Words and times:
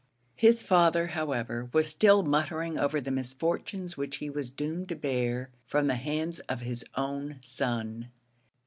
His 0.35 0.63
father, 0.63 1.09
however, 1.09 1.69
was 1.73 1.85
still 1.87 2.23
muttering 2.23 2.75
over 2.75 2.99
the 2.99 3.11
misfortunes 3.11 3.97
which 3.97 4.15
he 4.15 4.31
was 4.31 4.49
doomed 4.49 4.89
to 4.89 4.95
bear 4.95 5.51
from 5.67 5.85
the 5.85 5.93
hands 5.93 6.39
of 6.49 6.61
his 6.61 6.83
own 6.97 7.39
son. 7.45 8.09